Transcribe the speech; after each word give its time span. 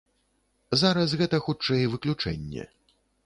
Зараз 0.83 1.13
гэта, 1.19 1.39
хутчэй, 1.47 1.83
выключэнне. 1.93 2.67